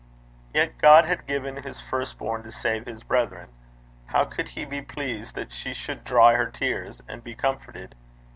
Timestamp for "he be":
4.47-4.81